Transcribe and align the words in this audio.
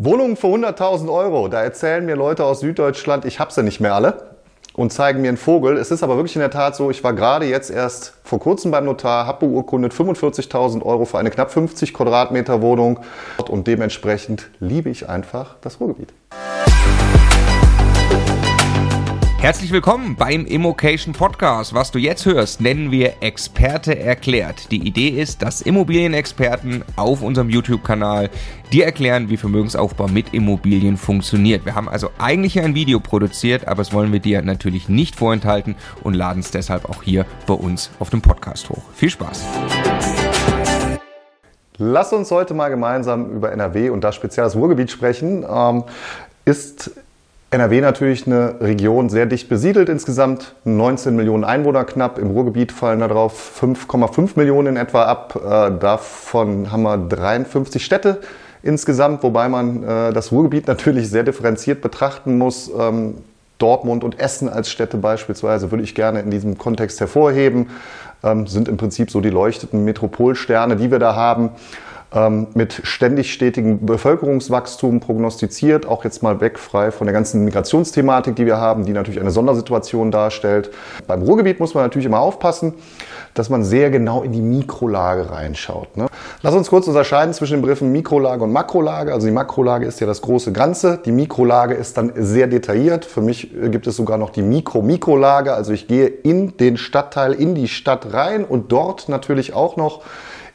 Wohnungen 0.00 0.36
für 0.36 0.46
100.000 0.46 1.12
Euro, 1.12 1.48
da 1.48 1.60
erzählen 1.60 2.06
mir 2.06 2.14
Leute 2.14 2.44
aus 2.44 2.60
Süddeutschland, 2.60 3.24
ich 3.24 3.40
habe 3.40 3.52
sie 3.52 3.64
nicht 3.64 3.80
mehr 3.80 3.96
alle 3.96 4.28
und 4.74 4.92
zeigen 4.92 5.22
mir 5.22 5.26
einen 5.26 5.36
Vogel. 5.36 5.76
Es 5.76 5.90
ist 5.90 6.04
aber 6.04 6.14
wirklich 6.14 6.36
in 6.36 6.40
der 6.40 6.52
Tat 6.52 6.76
so, 6.76 6.88
ich 6.88 7.02
war 7.02 7.14
gerade 7.14 7.46
jetzt 7.46 7.68
erst 7.68 8.14
vor 8.22 8.38
kurzem 8.38 8.70
beim 8.70 8.84
Notar, 8.84 9.26
habe 9.26 9.48
beurkundet 9.48 9.92
45.000 9.92 10.84
Euro 10.84 11.04
für 11.04 11.18
eine 11.18 11.30
knapp 11.30 11.50
50 11.50 11.92
Quadratmeter 11.92 12.62
Wohnung 12.62 13.00
und 13.48 13.66
dementsprechend 13.66 14.50
liebe 14.60 14.88
ich 14.88 15.08
einfach 15.08 15.56
das 15.62 15.80
Ruhrgebiet. 15.80 16.14
Herzlich 19.40 19.70
willkommen 19.70 20.16
beim 20.16 20.46
Immocation 20.46 21.14
Podcast. 21.14 21.72
Was 21.72 21.92
du 21.92 22.00
jetzt 22.00 22.26
hörst, 22.26 22.60
nennen 22.60 22.90
wir 22.90 23.22
Experte 23.22 23.96
erklärt. 23.96 24.72
Die 24.72 24.84
Idee 24.84 25.10
ist, 25.10 25.42
dass 25.42 25.62
Immobilienexperten 25.62 26.82
auf 26.96 27.22
unserem 27.22 27.48
YouTube-Kanal 27.48 28.30
dir 28.72 28.84
erklären, 28.84 29.30
wie 29.30 29.36
Vermögensaufbau 29.36 30.08
mit 30.08 30.34
Immobilien 30.34 30.96
funktioniert. 30.96 31.64
Wir 31.64 31.76
haben 31.76 31.88
also 31.88 32.10
eigentlich 32.18 32.58
ein 32.58 32.74
Video 32.74 32.98
produziert, 32.98 33.68
aber 33.68 33.76
das 33.76 33.92
wollen 33.92 34.12
wir 34.12 34.18
dir 34.18 34.42
natürlich 34.42 34.88
nicht 34.88 35.14
vorenthalten 35.14 35.76
und 36.02 36.14
laden 36.14 36.40
es 36.40 36.50
deshalb 36.50 36.86
auch 36.86 37.04
hier 37.04 37.24
bei 37.46 37.54
uns 37.54 37.90
auf 38.00 38.10
dem 38.10 38.20
Podcast 38.20 38.68
hoch. 38.70 38.82
Viel 38.92 39.10
Spaß! 39.10 39.44
Lass 41.76 42.12
uns 42.12 42.32
heute 42.32 42.54
mal 42.54 42.70
gemeinsam 42.70 43.30
über 43.30 43.52
NRW 43.52 43.90
und 43.90 44.02
das 44.02 44.16
speziell 44.16 44.44
das 44.44 44.56
Ruhrgebiet 44.56 44.90
sprechen. 44.90 45.46
Ähm, 45.48 45.84
ist 46.44 46.90
NRW 47.50 47.80
natürlich 47.80 48.26
eine 48.26 48.60
Region 48.60 49.08
sehr 49.08 49.24
dicht 49.24 49.48
besiedelt 49.48 49.88
insgesamt, 49.88 50.54
19 50.64 51.16
Millionen 51.16 51.44
Einwohner 51.44 51.84
knapp. 51.84 52.18
Im 52.18 52.30
Ruhrgebiet 52.30 52.72
fallen 52.72 53.00
darauf 53.00 53.62
5,5 53.62 54.32
Millionen 54.36 54.68
in 54.68 54.76
etwa 54.76 55.04
ab. 55.04 55.34
Äh, 55.36 55.78
davon 55.78 56.70
haben 56.70 56.82
wir 56.82 56.98
53 56.98 57.82
Städte 57.82 58.20
insgesamt, 58.62 59.22
wobei 59.22 59.48
man 59.48 59.82
äh, 59.82 60.12
das 60.12 60.30
Ruhrgebiet 60.30 60.66
natürlich 60.66 61.08
sehr 61.08 61.22
differenziert 61.22 61.80
betrachten 61.80 62.36
muss. 62.36 62.70
Ähm, 62.78 63.14
Dortmund 63.56 64.04
und 64.04 64.20
Essen 64.20 64.50
als 64.50 64.70
Städte 64.70 64.98
beispielsweise 64.98 65.70
würde 65.70 65.84
ich 65.84 65.94
gerne 65.94 66.20
in 66.20 66.30
diesem 66.30 66.58
Kontext 66.58 67.00
hervorheben, 67.00 67.70
ähm, 68.22 68.46
sind 68.46 68.68
im 68.68 68.76
Prinzip 68.76 69.10
so 69.10 69.22
die 69.22 69.30
leuchteten 69.30 69.84
Metropolsterne, 69.84 70.76
die 70.76 70.90
wir 70.90 70.98
da 70.98 71.16
haben 71.16 71.52
ähm, 72.14 72.46
mit 72.54 72.80
ständig 72.84 73.32
stetigem 73.32 73.84
Bevölkerungswachstum 73.84 75.00
prognostiziert, 75.00 75.86
auch 75.86 76.04
jetzt 76.04 76.22
mal 76.22 76.40
wegfrei 76.40 76.90
von 76.90 77.06
der 77.06 77.12
ganzen 77.12 77.44
Migrationsthematik, 77.44 78.36
die 78.36 78.46
wir 78.46 78.56
haben, 78.56 78.86
die 78.86 78.92
natürlich 78.92 79.20
eine 79.20 79.30
Sondersituation 79.30 80.10
darstellt. 80.10 80.70
Beim 81.06 81.22
Ruhrgebiet 81.22 81.60
muss 81.60 81.74
man 81.74 81.84
natürlich 81.84 82.06
immer 82.06 82.20
aufpassen, 82.20 82.74
dass 83.34 83.50
man 83.50 83.62
sehr 83.62 83.90
genau 83.90 84.22
in 84.22 84.32
die 84.32 84.40
Mikrolage 84.40 85.30
reinschaut. 85.30 85.96
Ne? 85.96 86.06
Lass 86.42 86.54
uns 86.54 86.68
kurz 86.68 86.88
unterscheiden 86.88 87.34
zwischen 87.34 87.54
den 87.54 87.62
Begriffen 87.62 87.92
Mikrolage 87.92 88.42
und 88.42 88.52
Makrolage. 88.52 89.12
Also 89.12 89.26
die 89.26 89.32
Makrolage 89.32 89.86
ist 89.86 90.00
ja 90.00 90.06
das 90.06 90.22
große 90.22 90.52
Ganze, 90.52 90.98
die 91.04 91.12
Mikrolage 91.12 91.74
ist 91.74 91.98
dann 91.98 92.12
sehr 92.16 92.46
detailliert. 92.46 93.04
Für 93.04 93.20
mich 93.20 93.54
äh, 93.54 93.68
gibt 93.68 93.86
es 93.86 93.96
sogar 93.96 94.18
noch 94.18 94.30
die 94.30 94.42
Mikro-Mikrolage. 94.42 95.52
Also 95.52 95.72
ich 95.72 95.86
gehe 95.88 96.06
in 96.06 96.56
den 96.56 96.78
Stadtteil, 96.78 97.32
in 97.34 97.54
die 97.54 97.68
Stadt 97.68 98.12
rein 98.12 98.44
und 98.44 98.72
dort 98.72 99.08
natürlich 99.08 99.52
auch 99.52 99.76
noch 99.76 100.02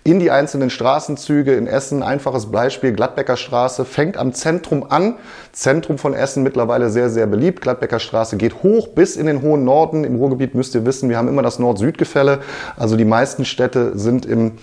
in 0.03 0.19
die 0.19 0.31
einzelnen 0.31 0.69
Straßenzüge 0.69 1.53
in 1.53 1.65
Essen. 1.65 2.03
Einfaches 2.03 2.51
Beispiel, 2.51 2.91
Gladbecker 2.91 3.37
Straße 3.37 3.85
fängt 3.85 4.17
am 4.17 4.33
Zentrum 4.33 4.85
an. 4.89 5.15
Zentrum 5.53 5.97
von 5.97 6.13
Essen 6.13 6.43
mittlerweile 6.43 6.89
sehr, 6.89 7.09
sehr 7.09 7.25
beliebt. 7.25 7.61
Gladbecker 7.61 7.99
Straße 7.99 8.35
geht 8.35 8.63
hoch 8.63 8.89
bis 8.89 9.15
in 9.15 9.27
den 9.27 9.41
hohen 9.41 9.63
Norden. 9.63 10.03
Im 10.03 10.15
Ruhrgebiet 10.15 10.55
müsst 10.55 10.75
ihr 10.75 10.85
wissen, 10.85 11.09
wir 11.09 11.17
haben 11.17 11.29
immer 11.29 11.41
das 11.41 11.57
Nord-Süd-Gefälle. 11.57 12.39
Also 12.75 12.97
die 12.97 13.05
meisten 13.05 13.45
Städte 13.45 13.97
sind 13.97 14.25
im 14.25 14.53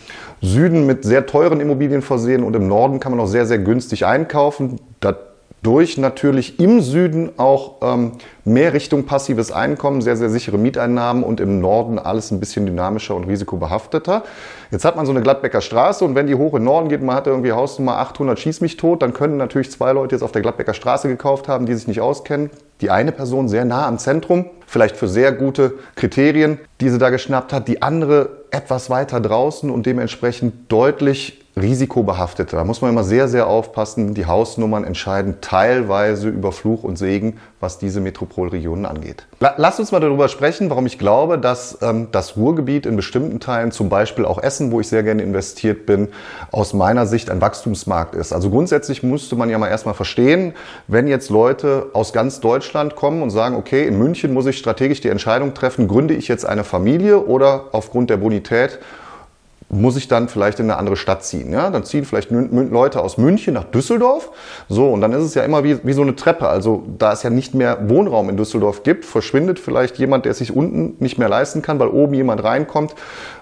Süden 0.43 0.85
mit 0.85 1.05
sehr 1.05 1.25
teuren 1.25 1.61
Immobilien 1.61 2.03
versehen 2.03 2.45
und 2.45 2.55
im 2.55 2.69
Norden 2.69 3.01
kann 3.01 3.13
man 3.13 3.21
auch 3.21 3.27
sehr, 3.27 3.47
sehr 3.47 3.59
günstig 3.59 4.05
einkaufen. 4.05 4.79
Da 5.01 5.17
durch 5.63 5.99
natürlich 5.99 6.59
im 6.59 6.81
Süden 6.81 7.33
auch 7.37 7.77
ähm, 7.83 8.13
mehr 8.45 8.73
Richtung 8.73 9.05
passives 9.05 9.53
Einkommen, 9.53 10.01
sehr, 10.01 10.17
sehr 10.17 10.31
sichere 10.31 10.57
Mieteinnahmen 10.57 11.23
und 11.23 11.39
im 11.39 11.61
Norden 11.61 11.99
alles 11.99 12.31
ein 12.31 12.41
bisschen 12.41 12.65
dynamischer 12.65 13.15
und 13.15 13.25
risikobehafteter. 13.25 14.25
Jetzt 14.71 14.85
hat 14.87 14.97
man 14.97 15.05
so 15.05 15.13
eine 15.13 15.21
Gladbecker 15.21 15.61
Straße 15.61 16.05
und 16.05 16.15
wenn 16.15 16.27
die 16.27 16.35
hoch 16.35 16.55
in 16.55 16.61
den 16.61 16.65
Norden 16.65 16.89
geht, 16.89 17.03
man 17.03 17.15
hat 17.15 17.27
irgendwie 17.27 17.53
Hausnummer 17.53 17.99
800, 17.99 18.39
schieß 18.39 18.63
mich 18.63 18.79
tot, 18.79 19.03
dann 19.03 19.13
können 19.13 19.37
natürlich 19.37 19.71
zwei 19.71 19.93
Leute 19.93 20.15
jetzt 20.15 20.23
auf 20.23 20.33
der 20.33 20.41
Gladbecker 20.41 20.73
Straße 20.73 21.09
gekauft 21.09 21.49
haben, 21.49 21.67
die 21.67 21.75
sich 21.75 21.87
nicht 21.87 22.01
auskennen. 22.01 22.51
Die 22.81 22.91
eine 22.91 23.13
Person 23.13 23.49
sehr 23.49 23.67
nah 23.67 23.87
am 23.87 23.99
Zentrum, 23.99 24.47
vielleicht 24.67 24.97
für 24.97 25.09
sehr 25.09 25.33
gute 25.33 25.75
Kriterien, 25.95 26.59
die 26.81 26.89
sie 26.89 26.99
da 26.99 27.11
geschnappt 27.11 27.53
hat. 27.53 27.69
Die 27.69 27.83
andere 27.83 28.45
etwas 28.51 28.89
weiter 28.89 29.21
draußen 29.21 29.69
und 29.69 29.85
dementsprechend 29.85 30.73
deutlich 30.73 31.40
risikobehafteter. 31.57 32.57
Da 32.57 32.65
muss 32.65 32.81
man 32.81 32.91
immer 32.91 33.05
sehr, 33.05 33.29
sehr 33.29 33.47
aufpassen. 33.47 34.15
Die 34.15 34.27
Hausnummern 34.27 34.85
entscheiden 34.85 35.39
teilweise 35.41 36.29
über 36.29 36.53
Fluch 36.53 36.85
und 36.85 36.97
Segen, 36.97 37.39
was 37.59 37.79
diese 37.79 38.01
Metropolregionen 38.01 38.87
angeht. 38.87 39.27
Lass 39.57 39.79
uns 39.81 39.93
mal 39.93 40.01
darüber 40.01 40.29
sprechen, 40.29 40.71
warum 40.71 40.87
ich 40.87 40.99
glaube, 40.99 41.39
dass 41.39 41.79
ähm, 41.83 42.09
das 42.13 42.37
Ruhrgebiet 42.37 42.87
in 42.87 42.97
bestimmten 42.97 43.41
Teilen, 43.41 43.73
zum 43.73 43.89
Beispiel 43.89 44.25
auch 44.25 44.43
Essen, 44.43 44.71
wo 44.71 44.81
ich 44.81 44.89
sehr 44.89 45.03
gerne 45.03 45.23
investiert 45.23 45.87
bin, 45.87 46.09
aus 46.53 46.73
meiner 46.73 47.07
Sicht 47.07 47.31
ein 47.31 47.41
Wachstumsmarkt 47.41 48.15
ist. 48.15 48.33
Also 48.33 48.51
grundsätzlich 48.51 49.03
musste 49.03 49.37
man 49.37 49.51
ja 49.51 49.59
mal 49.59 49.69
erstmal 49.69 49.95
verstehen, 49.95 50.55
wenn 50.87 51.09
jetzt 51.09 51.31
Leute 51.31 51.91
aus 51.93 52.13
ganz 52.13 52.41
Deutschland 52.41 52.97
kommen 52.97 53.23
und 53.23 53.31
sagen, 53.31 53.57
okay, 53.57 53.87
in 53.87 53.99
München 53.99 54.33
muss 54.33 54.47
ich 54.47 54.59
strategisch 54.59 55.01
die 55.01 55.09
Entscheidung 55.09 55.53
treffen, 55.53 55.89
gründe 55.89 56.15
ich 56.15 56.29
jetzt 56.29 56.47
eine 56.47 56.65
Familie 56.65 57.25
oder 57.25 57.65
aufgrund 57.73 58.11
der 58.11 58.17
Bonität 58.17 58.79
muss 59.71 59.97
ich 59.97 60.09
dann 60.09 60.29
vielleicht 60.29 60.59
in 60.59 60.67
eine 60.67 60.79
andere 60.79 60.97
Stadt 60.97 61.25
ziehen. 61.25 61.53
Ja? 61.53 61.71
Dann 61.71 61.85
ziehen 61.85 62.05
vielleicht 62.05 62.31
Leute 62.31 63.01
aus 63.01 63.19
München 63.19 63.55
nach 63.55 63.65
Düsseldorf. 63.65 64.31
So, 64.69 64.91
und 64.91 65.01
dann 65.01 65.13
ist 65.13 65.23
es 65.23 65.35
ja 65.35 65.45
immer 65.45 65.63
wie, 65.63 65.79
wie 65.85 65.93
so 65.93 66.03
eine 66.03 66.17
Treppe. 66.17 66.49
Also 66.49 66.83
da 66.99 67.13
es 67.13 67.23
ja 67.23 67.31
nicht 67.31 67.55
mehr 67.55 67.89
Wohnraum 67.89 68.29
in 68.29 68.37
Düsseldorf 68.37 68.83
gibt, 68.83 69.05
verschwindet 69.05 69.61
vielleicht 69.61 69.99
jemand, 69.99 70.25
der 70.25 70.35
sich 70.35 70.55
unten 70.55 70.97
nicht 70.99 71.19
mehr 71.19 71.29
leisten 71.29 71.63
kann, 71.63 71.79
weil 71.79 71.89
oben 71.89 72.15
jemand 72.15 72.43
reinkommt, 72.43 72.97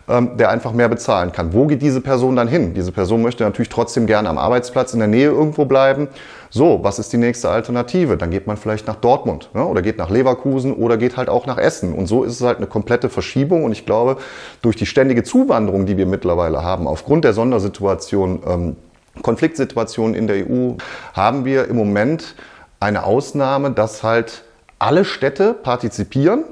ähm, 0.06 0.36
der 0.36 0.50
einfach 0.50 0.72
mehr 0.72 0.88
bezahlen 0.88 1.32
kann. 1.32 1.54
Wo 1.54 1.66
geht 1.66 1.80
diese 1.80 2.02
Person 2.02 2.36
dann 2.36 2.48
hin? 2.48 2.74
Diese 2.74 2.92
Person 2.92 3.22
möchte 3.22 3.44
natürlich 3.44 3.70
trotzdem 3.70 4.06
gerne 4.06 4.28
am 4.28 4.36
Arbeitsplatz 4.36 4.92
in 4.92 4.98
der 4.98 5.08
Nähe 5.08 5.30
irgendwo 5.30 5.64
bleiben. 5.64 6.08
So, 6.50 6.80
was 6.82 6.98
ist 6.98 7.12
die 7.12 7.18
nächste 7.18 7.50
Alternative? 7.50 8.16
Dann 8.16 8.30
geht 8.30 8.46
man 8.46 8.56
vielleicht 8.56 8.86
nach 8.86 8.96
Dortmund 8.96 9.50
ne? 9.52 9.64
oder 9.64 9.82
geht 9.82 9.98
nach 9.98 10.08
Leverkusen 10.08 10.72
oder 10.72 10.96
geht 10.96 11.16
halt 11.16 11.28
auch 11.28 11.46
nach 11.46 11.58
Essen. 11.58 11.92
Und 11.92 12.06
so 12.06 12.24
ist 12.24 12.34
es 12.34 12.40
halt 12.40 12.58
eine 12.58 12.66
komplette 12.66 13.10
Verschiebung. 13.10 13.64
Und 13.64 13.72
ich 13.72 13.84
glaube, 13.84 14.16
durch 14.62 14.76
die 14.76 14.86
ständige 14.86 15.22
Zuwanderung, 15.22 15.84
die 15.84 15.96
wir 15.96 16.06
mittlerweile 16.06 16.62
haben, 16.62 16.86
aufgrund 16.86 17.24
der 17.24 17.34
Sondersituation, 17.34 18.42
ähm, 18.46 18.76
Konfliktsituation 19.22 20.14
in 20.14 20.26
der 20.26 20.48
EU, 20.48 20.74
haben 21.12 21.44
wir 21.44 21.68
im 21.68 21.76
Moment 21.76 22.34
eine 22.80 23.04
Ausnahme, 23.04 23.72
dass 23.72 24.02
halt 24.02 24.44
alle 24.78 25.04
Städte 25.04 25.54
partizipieren 25.54 26.44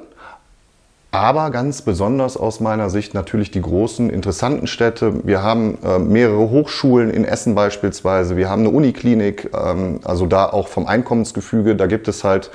aber 1.10 1.50
ganz 1.50 1.82
besonders 1.82 2.36
aus 2.36 2.60
meiner 2.60 2.90
Sicht 2.90 3.14
natürlich 3.14 3.50
die 3.50 3.62
großen, 3.62 4.10
interessanten 4.10 4.66
Städte. 4.66 5.26
Wir 5.26 5.42
haben 5.42 5.78
äh, 5.82 5.98
mehrere 5.98 6.50
Hochschulen 6.50 7.10
in 7.10 7.24
Essen 7.24 7.54
beispielsweise. 7.54 8.36
Wir 8.36 8.50
haben 8.50 8.60
eine 8.60 8.70
Uniklinik, 8.70 9.50
ähm, 9.54 10.00
also 10.04 10.26
da 10.26 10.46
auch 10.46 10.68
vom 10.68 10.86
Einkommensgefüge. 10.86 11.74
Da 11.74 11.86
gibt 11.86 12.08
es 12.08 12.22
halt 12.22 12.50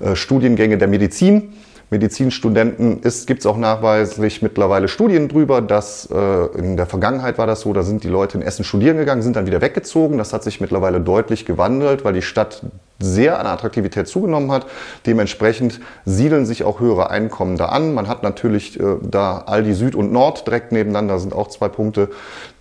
äh, 0.00 0.14
Studiengänge 0.14 0.78
der 0.78 0.88
Medizin. 0.88 1.52
Medizinstudenten 1.90 3.00
gibt 3.26 3.40
es 3.40 3.46
auch 3.46 3.56
nachweislich 3.56 4.42
mittlerweile 4.42 4.88
Studien 4.88 5.28
drüber, 5.28 5.62
dass 5.62 6.08
äh, 6.10 6.58
in 6.58 6.76
der 6.76 6.86
Vergangenheit 6.86 7.38
war 7.38 7.46
das 7.46 7.60
so, 7.60 7.72
da 7.72 7.84
sind 7.84 8.02
die 8.02 8.08
Leute 8.08 8.38
in 8.38 8.42
Essen 8.42 8.64
studieren 8.64 8.96
gegangen, 8.96 9.22
sind 9.22 9.36
dann 9.36 9.46
wieder 9.46 9.60
weggezogen. 9.60 10.18
Das 10.18 10.32
hat 10.32 10.42
sich 10.42 10.60
mittlerweile 10.60 11.00
deutlich 11.00 11.46
gewandelt, 11.46 12.04
weil 12.04 12.12
die 12.12 12.22
Stadt 12.22 12.62
sehr 12.98 13.38
an 13.38 13.46
Attraktivität 13.46 14.08
zugenommen 14.08 14.50
hat. 14.50 14.66
Dementsprechend 15.06 15.80
siedeln 16.04 16.44
sich 16.44 16.64
auch 16.64 16.80
höhere 16.80 17.10
Einkommen 17.10 17.56
da 17.56 17.66
an. 17.66 17.94
Man 17.94 18.08
hat 18.08 18.24
natürlich 18.24 18.80
äh, 18.80 18.96
da 19.02 19.44
Aldi 19.46 19.74
Süd 19.74 19.94
und 19.94 20.12
Nord 20.12 20.46
direkt 20.46 20.72
nebeneinander, 20.72 21.20
sind 21.20 21.34
auch 21.34 21.48
zwei 21.48 21.68
Punkte, 21.68 22.08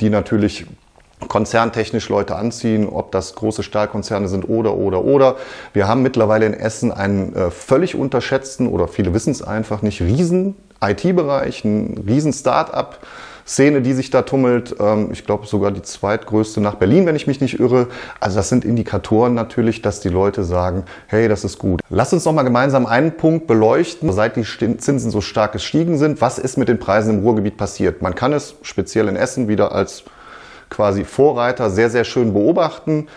die 0.01 0.11
natürlich 0.11 0.67
konzerntechnisch 1.27 2.09
Leute 2.09 2.35
anziehen, 2.35 2.87
ob 2.87 3.11
das 3.11 3.35
große 3.35 3.63
Stahlkonzerne 3.63 4.27
sind 4.27 4.47
oder, 4.47 4.75
oder, 4.75 5.03
oder. 5.03 5.35
Wir 5.73 5.87
haben 5.87 6.01
mittlerweile 6.01 6.45
in 6.45 6.53
Essen 6.53 6.91
einen 6.91 7.35
äh, 7.35 7.51
völlig 7.51 7.95
unterschätzten, 7.95 8.67
oder 8.67 8.87
viele 8.87 9.13
wissen 9.13 9.31
es 9.31 9.41
einfach 9.41 9.81
nicht, 9.81 10.01
riesen 10.01 10.55
IT-Bereich, 10.81 11.65
einen 11.65 12.03
riesen 12.07 12.33
Start-up 12.33 12.99
Szene, 13.47 13.81
die 13.81 13.93
sich 13.93 14.09
da 14.09 14.23
tummelt. 14.23 14.75
Ähm, 14.79 15.09
ich 15.11 15.25
glaube 15.25 15.45
sogar 15.45 15.71
die 15.71 15.83
zweitgrößte 15.83 16.61
nach 16.61 16.75
Berlin, 16.75 17.05
wenn 17.05 17.15
ich 17.15 17.27
mich 17.27 17.41
nicht 17.41 17.59
irre. 17.59 17.87
Also 18.19 18.37
das 18.37 18.49
sind 18.49 18.65
Indikatoren 18.65 19.35
natürlich, 19.35 19.81
dass 19.81 19.99
die 19.99 20.09
Leute 20.09 20.43
sagen, 20.43 20.83
hey, 21.07 21.27
das 21.27 21.43
ist 21.43 21.59
gut. 21.59 21.81
Lass 21.89 22.11
uns 22.11 22.25
noch 22.25 22.33
mal 22.33 22.43
gemeinsam 22.43 22.85
einen 22.85 23.17
Punkt 23.17 23.45
beleuchten. 23.45 24.11
Seit 24.11 24.35
die 24.35 24.43
Zinsen 24.43 25.11
so 25.11 25.21
stark 25.21 25.53
gestiegen 25.53 25.97
sind, 25.97 26.21
was 26.21 26.39
ist 26.39 26.57
mit 26.57 26.69
den 26.69 26.79
Preisen 26.79 27.17
im 27.17 27.23
Ruhrgebiet 27.23 27.57
passiert? 27.57 28.01
Man 28.01 28.15
kann 28.15 28.33
es 28.33 28.55
speziell 28.63 29.07
in 29.07 29.15
Essen 29.15 29.47
wieder 29.47 29.73
als 29.73 30.03
quasi 30.69 31.03
Vorreiter 31.03 31.69
sehr, 31.69 31.89
sehr 31.89 32.03
schön 32.03 32.33
beobachten. 32.33 33.07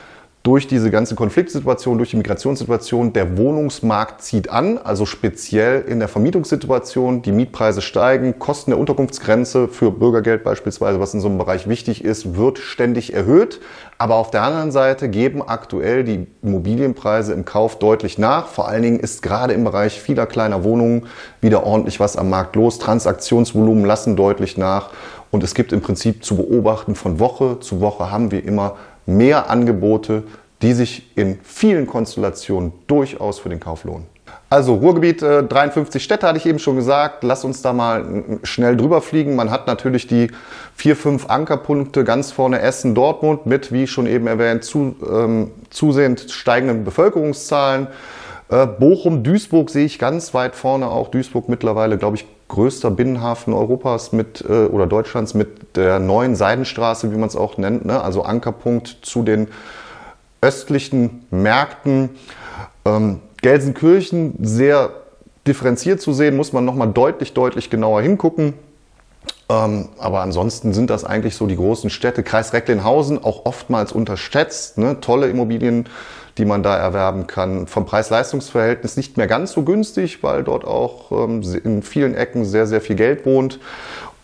durch 0.49 0.67
diese 0.67 0.91
ganze 0.91 1.15
Konfliktsituation, 1.15 1.99
durch 1.99 2.11
die 2.11 2.17
Migrationssituation, 2.17 3.13
der 3.13 3.37
Wohnungsmarkt 3.37 4.23
zieht 4.23 4.49
an, 4.49 4.79
also 4.79 5.05
speziell 5.05 5.83
in 5.83 5.99
der 5.99 6.09
Vermietungssituation. 6.09 7.21
Die 7.21 7.33
Mietpreise 7.33 7.83
steigen, 7.83 8.39
Kosten 8.39 8.71
der 8.71 8.81
Unterkunftsgrenze 8.81 9.69
für 9.69 9.91
Bürgergeld 9.91 10.45
beispielsweise, 10.45 11.01
was 11.01 11.13
in 11.13 11.21
so 11.21 11.29
einem 11.29 11.37
Bereich 11.37 11.69
wichtig 11.69 12.03
ist, 12.03 12.37
wird 12.37 12.59
ständig 12.59 13.13
erhöht. 13.13 13.61
Aber 13.99 14.15
auf 14.15 14.31
der 14.31 14.43
anderen 14.43 14.71
Seite 14.71 15.11
geben 15.11 15.43
aktuell 15.47 16.03
die 16.05 16.27
Immobilienpreise 16.43 17.35
im 17.35 17.45
Kauf 17.45 17.79
deutlich 17.79 18.17
nach. 18.17 18.47
Vor 18.47 18.69
allen 18.69 18.83
Dingen 18.83 19.01
ist 19.01 19.23
gerade 19.23 19.53
im 19.53 19.65
Bereich 19.65 20.01
vieler 20.01 20.25
kleiner 20.25 20.65
Wohnungen 20.65 21.09
wieder 21.43 21.65
ordentlich 21.65 22.01
was 22.01 22.17
am 22.17 22.31
Markt 22.31 22.57
los. 22.57 22.79
Transaktionsvolumen 22.79 23.85
lassen 23.85 24.17
deutlich 24.17 24.57
nach. 24.57 24.91
Und 25.31 25.43
es 25.43 25.55
gibt 25.55 25.73
im 25.73 25.81
Prinzip 25.81 26.25
zu 26.25 26.37
beobachten, 26.37 26.95
von 26.95 27.21
Woche 27.21 27.61
zu 27.61 27.81
Woche 27.81 28.11
haben 28.11 28.31
wir 28.31 28.45
immer 28.45 28.77
mehr 29.07 29.51
Angebote, 29.51 30.25
die 30.63 30.73
sich 30.73 31.17
in 31.17 31.39
vielen 31.43 31.87
Konstellationen 31.87 32.73
durchaus 32.87 33.39
für 33.39 33.49
den 33.49 33.61
Kauf 33.61 33.85
lohnen. 33.85 34.07
Also 34.51 34.75
Ruhrgebiet, 34.75 35.23
äh, 35.23 35.43
53 35.43 36.03
Städte 36.03 36.27
hatte 36.27 36.39
ich 36.39 36.47
eben 36.47 36.59
schon 36.59 36.77
gesagt. 36.77 37.23
Lass 37.23 37.45
uns 37.45 37.61
da 37.61 37.75
mal 37.75 38.41
schnell 38.45 38.77
drüber 38.77 39.03
fliegen. 39.03 39.37
Man 39.37 39.51
hat 39.51 39.67
natürlich 39.67 40.07
die 40.07 40.31
vier, 40.75 40.97
fünf 40.97 41.27
Ankerpunkte 41.27 42.03
ganz 42.03 42.33
vorne 42.33 42.61
Essen, 42.61 42.95
Dortmund 42.95 43.45
mit, 43.45 43.73
wie 43.73 43.87
schon 43.87 44.07
eben 44.07 44.27
erwähnt, 44.27 44.65
zu, 44.65 44.97
ähm, 45.07 45.51
zusehend 45.69 46.31
steigenden 46.31 46.85
Bevölkerungszahlen. 46.85 47.89
Äh, 48.49 48.67
Bochum, 48.67 49.23
Duisburg 49.23 49.69
sehe 49.69 49.85
ich 49.85 49.99
ganz 49.99 50.33
weit 50.33 50.57
vorne. 50.57 50.89
Auch 50.89 51.09
Duisburg 51.09 51.51
mittlerweile, 51.51 51.99
glaube 51.99 52.17
ich, 52.17 52.27
größter 52.49 52.91
Binnenhafen 52.91 53.53
Europas 53.53 54.13
mit 54.13 54.45
äh, 54.49 54.67
oder 54.67 54.87
Deutschlands 54.87 55.35
mit 55.35 55.77
der 55.77 55.99
neuen 55.99 56.35
Seidenstraße, 56.35 57.13
wie 57.13 57.17
man 57.17 57.29
es 57.29 57.37
auch 57.37 57.59
nennt. 57.59 57.85
Ne? 57.85 58.03
Also 58.03 58.23
Ankerpunkt 58.23 58.99
zu 59.03 59.23
den 59.23 59.49
östlichen 60.41 61.27
Märkten. 61.31 62.11
Ähm, 62.85 63.21
Gelsenkirchen 63.43 64.35
sehr 64.41 64.91
differenziert 65.47 66.01
zu 66.01 66.13
sehen, 66.13 66.37
muss 66.37 66.53
man 66.53 66.65
nochmal 66.65 66.89
deutlich, 66.89 67.33
deutlich 67.35 67.71
genauer 67.71 68.03
hingucken. 68.03 68.55
Ähm, 69.51 69.89
aber 69.99 70.21
ansonsten 70.21 70.73
sind 70.73 70.91
das 70.91 71.05
eigentlich 71.05 71.37
so 71.37 71.47
die 71.47 71.57
großen 71.57 71.91
Städte. 71.91 72.23
Kreis 72.23 72.53
Recklinghausen 72.53 73.23
auch 73.23 73.47
oftmals 73.47 73.93
unterschätzt. 73.93 74.79
Ne? 74.79 75.01
Tolle 75.01 75.29
Immobilien 75.29 75.89
die 76.39 76.45
man 76.45 76.63
da 76.63 76.77
erwerben 76.77 77.27
kann. 77.27 77.67
Vom 77.67 77.85
Preis-Leistungs-Verhältnis 77.85 78.97
nicht 78.97 79.17
mehr 79.17 79.27
ganz 79.27 79.53
so 79.53 79.63
günstig, 79.63 80.23
weil 80.23 80.45
dort 80.45 80.65
auch 80.65 81.11
ähm, 81.11 81.43
in 81.65 81.83
vielen 81.83 82.15
Ecken 82.15 82.45
sehr, 82.45 82.67
sehr 82.67 82.81
viel 82.81 82.97
Geld 82.97 83.27
wohnt. 83.27 83.59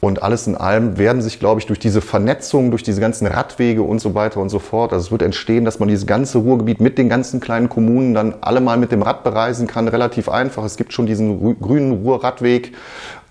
Und 0.01 0.23
alles 0.23 0.47
in 0.47 0.55
allem 0.55 0.99
werden 0.99 1.23
sich, 1.23 1.41
glaube 1.41 1.61
ich, 1.61 1.67
durch 1.67 1.79
diese 1.79 2.03
Vernetzung, 2.03 2.71
durch 2.71 2.83
diese 2.83 3.01
ganzen 3.01 3.27
Radwege 3.27 3.83
und 3.83 4.01
so 4.01 4.15
weiter 4.15 4.39
und 4.39 4.51
so 4.51 4.59
fort, 4.59 4.93
also 4.93 5.07
es 5.07 5.11
wird 5.11 5.23
entstehen, 5.23 5.65
dass 5.65 5.79
man 5.79 5.89
dieses 5.89 6.07
ganze 6.07 6.39
Ruhrgebiet 6.39 6.79
mit 6.79 6.99
den 6.99 7.09
ganzen 7.09 7.41
kleinen 7.41 7.71
Kommunen 7.71 8.13
dann 8.13 8.35
alle 8.43 8.61
mal 8.61 8.77
mit 8.77 8.93
dem 8.93 9.01
Rad 9.01 9.25
bereisen 9.25 9.67
kann, 9.67 9.89
relativ 9.89 10.29
einfach. 10.29 10.63
Es 10.65 10.77
gibt 10.77 10.93
schon 10.93 11.07
diesen 11.07 11.59
grünen 11.59 12.05
Ruhrradweg 12.05 12.73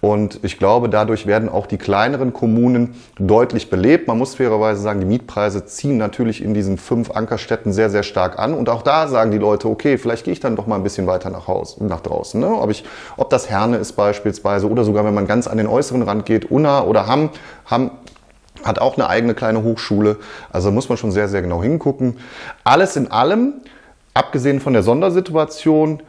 und 0.03 0.41
ich 0.43 0.59
glaube, 0.59 0.89
dadurch 0.89 1.27
werden 1.27 1.47
auch 1.47 1.65
die 1.65 1.77
kleineren 1.77 2.33
Kommunen 2.33 2.93
deutlich 3.17 3.69
belebt. 3.69 4.05
Man 4.09 4.17
muss 4.17 4.35
fairerweise 4.35 4.81
sagen, 4.81 4.99
die 4.99 5.05
Mietpreise 5.05 5.65
ziehen 5.65 5.95
natürlich 5.95 6.43
in 6.43 6.53
diesen 6.53 6.77
fünf 6.77 7.11
Ankerstädten 7.11 7.71
sehr, 7.71 7.89
sehr 7.89 8.03
stark 8.03 8.37
an. 8.37 8.53
Und 8.53 8.67
auch 8.67 8.81
da 8.81 9.07
sagen 9.07 9.31
die 9.31 9.37
Leute, 9.37 9.69
okay, 9.69 9.97
vielleicht 9.97 10.25
gehe 10.25 10.33
ich 10.33 10.41
dann 10.41 10.57
doch 10.57 10.67
mal 10.67 10.75
ein 10.75 10.83
bisschen 10.83 11.07
weiter 11.07 11.29
nach 11.29 11.47
Hause, 11.47 11.85
nach 11.85 12.01
draußen. 12.01 12.37
Ne? 12.37 12.47
Ob, 12.47 12.69
ich, 12.69 12.83
ob 13.15 13.29
das 13.29 13.49
Herne 13.49 13.77
ist 13.77 13.93
beispielsweise 13.93 14.69
oder 14.69 14.83
sogar, 14.83 15.05
wenn 15.05 15.13
man 15.13 15.25
ganz 15.25 15.47
an 15.47 15.57
den 15.57 15.67
äußeren 15.67 16.01
Rand 16.01 16.25
geht, 16.25 16.51
Unna 16.51 16.83
oder 16.83 17.07
Hamm, 17.07 17.29
Hamm 17.71 17.91
hat 18.61 18.79
auch 18.79 18.97
eine 18.97 19.07
eigene 19.07 19.35
kleine 19.35 19.63
Hochschule. 19.63 20.17
Also 20.51 20.69
muss 20.69 20.89
man 20.89 20.97
schon 20.97 21.13
sehr, 21.13 21.29
sehr 21.29 21.41
genau 21.41 21.63
hingucken. 21.63 22.17
Alles 22.65 22.97
in 22.97 23.09
allem, 23.09 23.53
abgesehen 24.13 24.59
von 24.59 24.73
der 24.73 24.83
Sondersituation, 24.83 26.03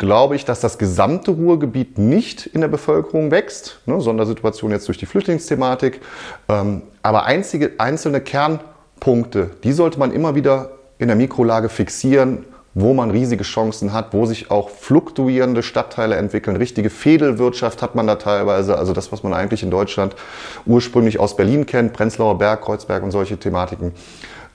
glaube 0.00 0.34
ich, 0.34 0.46
dass 0.46 0.60
das 0.60 0.78
gesamte 0.78 1.30
Ruhrgebiet 1.30 1.98
nicht 1.98 2.46
in 2.46 2.62
der 2.62 2.68
Bevölkerung 2.68 3.30
wächst. 3.30 3.80
Ne, 3.84 4.00
Sondersituation 4.00 4.70
jetzt 4.70 4.88
durch 4.88 4.96
die 4.96 5.04
Flüchtlingsthematik. 5.06 6.00
Ähm, 6.48 6.82
aber 7.02 7.26
einzige, 7.26 7.72
einzelne 7.76 8.22
Kernpunkte, 8.22 9.50
die 9.62 9.72
sollte 9.72 9.98
man 9.98 10.10
immer 10.10 10.34
wieder 10.34 10.70
in 10.98 11.08
der 11.08 11.16
Mikrolage 11.16 11.68
fixieren, 11.68 12.46
wo 12.72 12.94
man 12.94 13.10
riesige 13.10 13.44
Chancen 13.44 13.92
hat, 13.92 14.14
wo 14.14 14.24
sich 14.24 14.50
auch 14.50 14.70
fluktuierende 14.70 15.62
Stadtteile 15.62 16.16
entwickeln. 16.16 16.56
Richtige 16.56 16.88
Fädelwirtschaft 16.88 17.82
hat 17.82 17.94
man 17.94 18.06
da 18.06 18.16
teilweise. 18.16 18.78
Also 18.78 18.94
das, 18.94 19.12
was 19.12 19.22
man 19.22 19.34
eigentlich 19.34 19.62
in 19.62 19.70
Deutschland 19.70 20.16
ursprünglich 20.64 21.20
aus 21.20 21.36
Berlin 21.36 21.66
kennt, 21.66 21.92
Prenzlauer 21.92 22.38
Berg, 22.38 22.62
Kreuzberg 22.62 23.02
und 23.02 23.10
solche 23.10 23.36
Thematiken. 23.36 23.92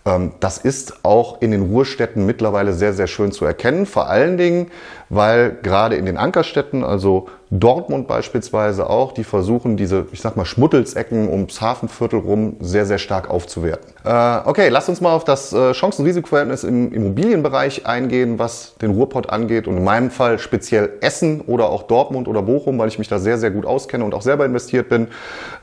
Ähm, 0.05 0.33
das 0.39 0.57
ist 0.57 1.03
auch 1.03 1.41
in 1.41 1.51
den 1.51 1.63
Ruhestädten 1.63 2.25
mittlerweile 2.25 2.73
sehr, 2.73 2.93
sehr 2.93 3.07
schön 3.07 3.31
zu 3.31 3.45
erkennen. 3.45 3.85
Vor 3.85 4.07
allen 4.07 4.37
Dingen, 4.37 4.67
weil 5.09 5.57
gerade 5.63 5.95
in 5.95 6.05
den 6.05 6.17
Ankerstädten, 6.17 6.83
also 6.83 7.27
Dortmund 7.49 8.07
beispielsweise 8.07 8.89
auch, 8.89 9.13
die 9.13 9.23
versuchen 9.23 9.77
diese, 9.77 10.05
ich 10.11 10.21
sag 10.21 10.35
mal, 10.35 10.45
Schmuttelsecken 10.45 11.29
ums 11.29 11.61
Hafenviertel 11.61 12.19
rum 12.19 12.57
sehr, 12.59 12.85
sehr 12.85 12.97
stark 12.97 13.29
aufzuwerten. 13.29 13.93
Äh, 14.03 14.47
okay, 14.47 14.69
lasst 14.69 14.89
uns 14.89 15.01
mal 15.01 15.13
auf 15.13 15.23
das 15.23 15.53
äh, 15.53 15.71
Chancen-Risikoverhältnis 15.71 16.63
im 16.63 16.91
Immobilienbereich 16.91 17.85
eingehen, 17.85 18.37
was 18.39 18.75
den 18.81 18.91
Ruhrpott 18.91 19.29
angeht 19.29 19.67
und 19.67 19.77
in 19.77 19.83
meinem 19.83 20.11
Fall 20.11 20.39
speziell 20.39 20.93
Essen 21.01 21.41
oder 21.41 21.69
auch 21.69 21.83
Dortmund 21.83 22.27
oder 22.27 22.41
Bochum, 22.41 22.77
weil 22.77 22.87
ich 22.87 22.99
mich 22.99 23.07
da 23.07 23.19
sehr, 23.19 23.37
sehr 23.37 23.51
gut 23.51 23.65
auskenne 23.65 24.03
und 24.03 24.13
auch 24.13 24.21
selber 24.21 24.45
investiert 24.45 24.89
bin. 24.89 25.07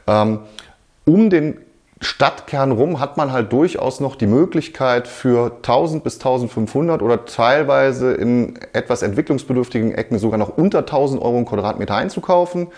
Ähm, 0.06 0.40
um 1.04 1.30
den 1.30 1.58
Stadtkern 2.02 2.72
rum 2.72 2.99
hat 2.99 3.16
man 3.16 3.31
halt 3.31 3.52
durchaus 3.52 4.00
noch 4.00 4.16
die 4.16 4.26
Möglichkeit 4.26 5.06
für 5.06 5.52
1000 5.56 6.02
bis 6.02 6.14
1500 6.14 7.00
oder 7.00 7.25
teilweise 7.25 8.12
in 8.12 8.58
etwas 8.72 9.02
entwicklungsbedürftigen 9.02 9.94
Ecken 9.94 10.19
sogar 10.19 10.37
noch 10.37 10.56
unter 10.56 10.81
1000 10.81 11.22
Euro 11.22 11.38
im 11.38 11.44
Quadratmeter 11.44 11.94
einzukaufen. 11.94 12.69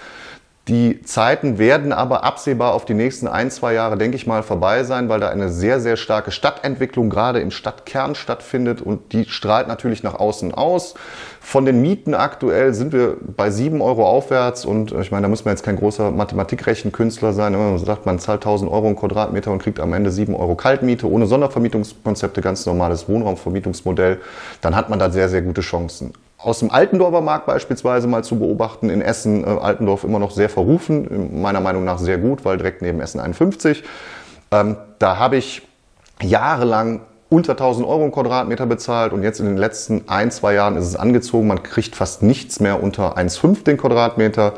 Die 0.66 1.02
Zeiten 1.02 1.58
werden 1.58 1.92
aber 1.92 2.24
absehbar 2.24 2.72
auf 2.72 2.86
die 2.86 2.94
nächsten 2.94 3.28
ein, 3.28 3.50
zwei 3.50 3.74
Jahre, 3.74 3.98
denke 3.98 4.16
ich 4.16 4.26
mal, 4.26 4.42
vorbei 4.42 4.82
sein, 4.84 5.10
weil 5.10 5.20
da 5.20 5.28
eine 5.28 5.50
sehr, 5.50 5.78
sehr 5.78 5.98
starke 5.98 6.30
Stadtentwicklung 6.30 7.10
gerade 7.10 7.40
im 7.40 7.50
Stadtkern 7.50 8.14
stattfindet 8.14 8.80
und 8.80 9.12
die 9.12 9.26
strahlt 9.26 9.68
natürlich 9.68 10.02
nach 10.02 10.14
außen 10.14 10.54
aus. 10.54 10.94
Von 11.38 11.66
den 11.66 11.82
Mieten 11.82 12.14
aktuell 12.14 12.72
sind 12.72 12.94
wir 12.94 13.18
bei 13.36 13.50
sieben 13.50 13.82
Euro 13.82 14.08
aufwärts 14.08 14.64
und 14.64 14.92
ich 14.92 15.10
meine, 15.10 15.24
da 15.24 15.28
muss 15.28 15.44
man 15.44 15.52
jetzt 15.52 15.64
kein 15.64 15.76
großer 15.76 16.10
Mathematikrechenkünstler 16.10 17.34
sein. 17.34 17.52
Wenn 17.52 17.60
man 17.60 17.78
sagt, 17.78 18.06
man 18.06 18.18
zahlt 18.18 18.40
1000 18.40 18.70
Euro 18.70 18.88
im 18.88 18.96
Quadratmeter 18.96 19.50
und 19.50 19.62
kriegt 19.62 19.80
am 19.80 19.92
Ende 19.92 20.10
sieben 20.10 20.34
Euro 20.34 20.54
Kaltmiete 20.54 21.10
ohne 21.10 21.26
Sondervermietungskonzepte, 21.26 22.40
ganz 22.40 22.64
normales 22.64 23.06
Wohnraumvermietungsmodell, 23.06 24.18
dann 24.62 24.74
hat 24.74 24.88
man 24.88 24.98
da 24.98 25.10
sehr, 25.10 25.28
sehr 25.28 25.42
gute 25.42 25.60
Chancen 25.60 26.14
aus 26.44 26.58
dem 26.60 26.70
Altendorfer 26.70 27.20
Markt 27.20 27.46
beispielsweise 27.46 28.06
mal 28.06 28.22
zu 28.22 28.38
beobachten. 28.38 28.90
In 28.90 29.00
Essen, 29.00 29.44
äh, 29.44 29.46
Altendorf 29.46 30.04
immer 30.04 30.18
noch 30.18 30.30
sehr 30.30 30.48
verrufen, 30.48 31.40
meiner 31.40 31.60
Meinung 31.60 31.84
nach 31.84 31.98
sehr 31.98 32.18
gut, 32.18 32.44
weil 32.44 32.58
direkt 32.58 32.82
neben 32.82 33.00
Essen 33.00 33.20
51. 33.20 33.82
Ähm, 34.50 34.76
da 34.98 35.18
habe 35.18 35.36
ich 35.36 35.62
jahrelang 36.22 37.00
unter 37.30 37.52
1000 37.52 37.86
Euro 37.86 38.04
im 38.04 38.12
Quadratmeter 38.12 38.66
bezahlt 38.66 39.12
und 39.12 39.22
jetzt 39.22 39.40
in 39.40 39.46
den 39.46 39.56
letzten 39.56 40.08
ein, 40.08 40.30
zwei 40.30 40.54
Jahren 40.54 40.76
ist 40.76 40.84
es 40.84 40.96
angezogen. 40.96 41.48
Man 41.48 41.62
kriegt 41.62 41.96
fast 41.96 42.22
nichts 42.22 42.60
mehr 42.60 42.82
unter 42.82 43.16
1,5 43.18 43.64
den 43.64 43.76
Quadratmeter 43.76 44.54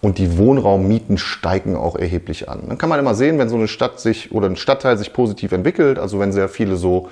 und 0.00 0.18
die 0.18 0.38
Wohnraummieten 0.38 1.18
steigen 1.18 1.76
auch 1.76 1.96
erheblich 1.96 2.48
an. 2.48 2.62
Dann 2.68 2.78
kann 2.78 2.88
man 2.88 3.00
immer 3.00 3.14
sehen, 3.14 3.38
wenn 3.38 3.48
so 3.48 3.56
eine 3.56 3.68
Stadt 3.68 4.00
sich 4.00 4.32
oder 4.32 4.46
ein 4.46 4.56
Stadtteil 4.56 4.96
sich 4.96 5.12
positiv 5.12 5.52
entwickelt, 5.52 5.98
also 5.98 6.20
wenn 6.20 6.32
sehr 6.32 6.48
viele 6.48 6.76
so 6.76 7.08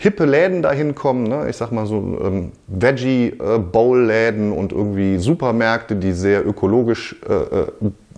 hippe 0.00 0.24
Läden 0.24 0.62
dahin 0.62 0.94
kommen, 0.94 1.24
ne? 1.24 1.46
ich 1.50 1.58
sag 1.58 1.72
mal 1.72 1.84
so 1.84 1.96
ähm, 2.24 2.52
Veggie-Bowl-Läden 2.68 4.50
und 4.50 4.72
irgendwie 4.72 5.18
Supermärkte, 5.18 5.94
die 5.94 6.12
sehr 6.12 6.46
ökologisch, 6.46 7.16
äh, 7.28 7.34
äh, 7.34 7.66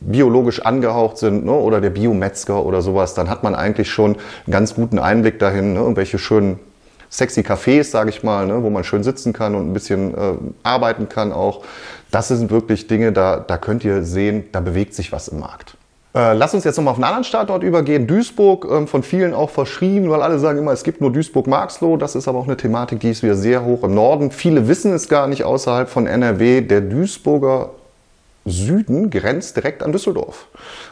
biologisch 0.01 0.65
angehaucht 0.65 1.19
sind, 1.19 1.45
ne? 1.45 1.51
oder 1.51 1.81
der 1.81 1.91
Biometzger 1.91 2.65
oder 2.65 2.83
sowas, 2.83 3.15
dann 3.15 3.29
hat 3.29 3.43
man 3.43 3.57
eigentlich 3.57 3.91
schon 3.91 4.15
einen 4.15 4.53
ganz 4.53 4.77
guten 4.77 5.01
Einblick 5.01 5.41
dahin, 5.41 5.73
ne? 5.73 5.81
irgendwelche 5.81 6.21
schönen 6.21 6.61
sexy 7.11 7.41
Cafés, 7.41 7.91
sage 7.91 8.11
ich 8.11 8.23
mal, 8.23 8.47
ne? 8.47 8.63
wo 8.63 8.71
man 8.71 8.85
schön 8.85 9.03
sitzen 9.03 9.33
kann 9.33 9.57
und 9.57 9.69
ein 9.69 9.73
bisschen 9.73 10.15
äh, 10.15 10.35
arbeiten 10.63 11.09
kann 11.09 11.33
auch. 11.33 11.65
Das 12.13 12.29
sind 12.29 12.53
wirklich 12.53 12.87
Dinge, 12.87 13.11
da, 13.11 13.39
da 13.41 13.59
könnt 13.59 13.85
ihr 13.85 14.05
sehen, 14.05 14.45
da 14.53 14.61
bewegt 14.61 14.95
sich 14.95 15.11
was 15.11 15.27
im 15.27 15.41
Markt. 15.41 15.77
Äh, 16.15 16.35
lass 16.35 16.53
uns 16.53 16.65
jetzt 16.65 16.77
nochmal 16.77 16.93
auf 16.93 16.99
einen 16.99 17.05
anderen 17.05 17.25
Standort 17.25 17.63
übergehen. 17.63 18.07
Duisburg, 18.07 18.67
ähm, 18.71 18.87
von 18.87 19.03
vielen 19.03 19.33
auch 19.33 19.49
verschrien, 19.49 20.11
weil 20.11 20.21
alle 20.21 20.39
sagen 20.39 20.59
immer, 20.59 20.73
es 20.73 20.85
gibt 20.85 21.01
nur 21.01 21.11
Duisburg-Marxloh. 21.11 21.97
Das 21.97 22.15
ist 22.15 22.29
aber 22.29 22.39
auch 22.39 22.45
eine 22.45 22.57
Thematik, 22.57 23.01
die 23.01 23.11
ist 23.11 23.23
wieder 23.23 23.35
sehr 23.35 23.65
hoch 23.65 23.83
im 23.83 23.95
Norden. 23.95 24.31
Viele 24.31 24.69
wissen 24.69 24.93
es 24.93 25.09
gar 25.09 25.27
nicht 25.27 25.45
außerhalb 25.45 25.89
von 25.89 26.07
NRW. 26.07 26.61
Der 26.61 26.83
Duisburger 26.83 27.71
Süden 28.45 29.11
grenzt 29.11 29.57
direkt 29.57 29.83
an 29.83 29.93
Düsseldorf. 29.93 30.49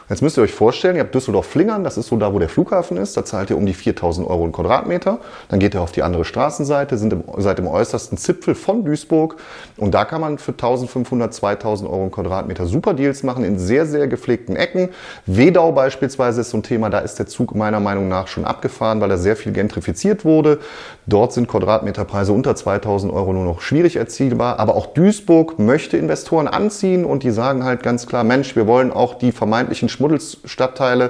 Jetzt 0.09 0.21
müsst 0.21 0.37
ihr 0.37 0.43
euch 0.43 0.53
vorstellen, 0.53 0.95
ihr 0.95 1.01
habt 1.01 1.13
Düsseldorf-Flingern, 1.13 1.83
das 1.83 1.97
ist 1.97 2.07
so 2.07 2.17
da, 2.17 2.33
wo 2.33 2.39
der 2.39 2.47
Flughafen 2.47 2.97
ist, 2.97 3.17
da 3.17 3.25
zahlt 3.25 3.49
ihr 3.49 3.57
um 3.57 3.65
die 3.65 3.73
4000 3.73 4.27
Euro 4.27 4.43
einen 4.43 4.51
Quadratmeter. 4.53 5.19
Dann 5.49 5.59
geht 5.59 5.73
ihr 5.73 5.81
auf 5.81 5.91
die 5.91 6.03
andere 6.03 6.23
Straßenseite, 6.23 6.97
sind 6.97 7.11
im, 7.11 7.23
seid 7.37 7.59
im 7.59 7.67
äußersten 7.67 8.17
Zipfel 8.17 8.55
von 8.55 8.85
Duisburg 8.85 9.35
und 9.77 9.93
da 9.93 10.05
kann 10.05 10.21
man 10.21 10.37
für 10.37 10.51
1500, 10.51 11.33
2000 11.33 11.89
Euro 11.89 12.01
einen 12.01 12.11
Quadratmeter 12.11 12.65
super 12.65 12.93
Deals 12.93 13.23
machen 13.23 13.43
in 13.43 13.59
sehr, 13.59 13.85
sehr 13.85 14.07
gepflegten 14.07 14.55
Ecken. 14.55 14.89
Wedau 15.25 15.73
beispielsweise 15.73 16.41
ist 16.41 16.51
so 16.51 16.57
ein 16.57 16.63
Thema, 16.63 16.89
da 16.89 16.99
ist 16.99 17.19
der 17.19 17.27
Zug 17.27 17.53
meiner 17.55 17.79
Meinung 17.79 18.07
nach 18.07 18.27
schon 18.27 18.45
abgefahren, 18.45 19.01
weil 19.01 19.09
da 19.09 19.17
sehr 19.17 19.35
viel 19.35 19.51
gentrifiziert 19.51 20.23
wurde. 20.23 20.59
Dort 21.05 21.33
sind 21.33 21.47
Quadratmeterpreise 21.47 22.31
unter 22.31 22.55
2000 22.55 23.11
Euro 23.11 23.33
nur 23.33 23.43
noch 23.43 23.61
schwierig 23.61 23.97
erzielbar, 23.97 24.59
aber 24.59 24.75
auch 24.75 24.87
Duisburg 24.87 25.59
möchte 25.59 25.97
Investoren 25.97 26.47
anziehen 26.47 27.03
und 27.03 27.23
die 27.23 27.31
sagen 27.41 27.63
halt 27.63 27.81
ganz 27.81 28.05
klar, 28.05 28.23
Mensch, 28.23 28.55
wir 28.55 28.67
wollen 28.67 28.91
auch 28.91 29.15
die 29.15 29.31
vermeintlichen 29.31 29.89
Schmuddelstadtteile 29.89 31.09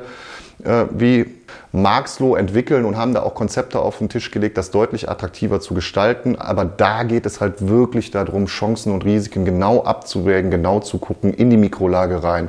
äh, 0.63 0.85
wie 0.91 1.25
Marxloh 1.73 2.37
entwickeln 2.37 2.85
und 2.85 2.95
haben 2.95 3.13
da 3.13 3.21
auch 3.23 3.35
Konzepte 3.35 3.79
auf 3.79 3.97
den 3.97 4.07
Tisch 4.07 4.31
gelegt, 4.31 4.57
das 4.57 4.71
deutlich 4.71 5.09
attraktiver 5.09 5.59
zu 5.59 5.73
gestalten. 5.73 6.37
Aber 6.37 6.63
da 6.63 7.03
geht 7.03 7.25
es 7.25 7.41
halt 7.41 7.67
wirklich 7.67 8.11
darum, 8.11 8.45
Chancen 8.45 8.93
und 8.93 9.03
Risiken 9.03 9.43
genau 9.43 9.83
abzuwägen, 9.83 10.51
genau 10.51 10.79
zu 10.79 10.99
gucken, 10.99 11.33
in 11.33 11.49
die 11.49 11.57
Mikrolage 11.57 12.23
rein. 12.23 12.47